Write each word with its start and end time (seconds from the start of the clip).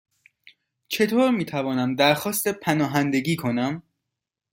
چطور 0.87 1.31
می 1.31 1.45
توانم 1.45 1.95
درخواست 1.95 2.47
پناهندگی 2.47 3.35
کنم؟ 3.35 3.83